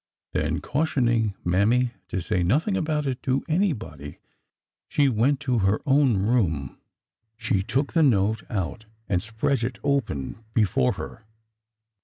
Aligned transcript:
Then, 0.33 0.61
cautioning 0.61 1.35
Mammy 1.45 1.91
to 2.07 2.21
say 2.21 2.41
nothing 2.41 2.75
about 2.75 3.05
it 3.05 3.21
to 3.21 3.43
anybody, 3.47 4.17
she 4.87 5.07
went 5.07 5.39
to 5.41 5.59
her 5.59 5.79
own 5.85 6.17
room. 6.17 6.79
She 7.37 7.61
took 7.61 7.93
the 7.93 8.01
note 8.01 8.41
out 8.49 8.85
and 9.07 9.21
spread 9.21 9.61
it 9.63 9.77
open 9.83 10.43
before 10.55 10.93
her. 10.93 11.27